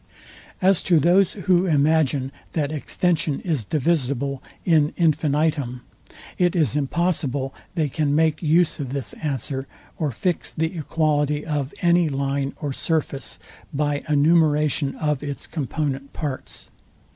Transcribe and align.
As 0.63 0.81
to 0.81 0.99
those, 0.99 1.33
who 1.33 1.67
imagine, 1.67 2.31
that 2.53 2.71
extension 2.71 3.39
is 3.41 3.63
divisible 3.63 4.41
in 4.65 4.93
infinitum, 4.97 5.81
it 6.39 6.55
is 6.55 6.75
impossible 6.75 7.53
they 7.75 7.87
can 7.87 8.15
make 8.15 8.41
use 8.41 8.79
of 8.79 8.93
this 8.93 9.13
answer, 9.21 9.67
or 9.99 10.09
fix 10.09 10.51
the 10.53 10.75
equality 10.75 11.45
of 11.45 11.71
any 11.83 12.09
line 12.09 12.53
or 12.59 12.73
surface 12.73 13.37
by 13.71 14.01
a 14.07 14.15
numeration 14.15 14.95
of 14.95 15.21
its 15.21 15.45
component 15.45 16.13
parts. 16.13 16.71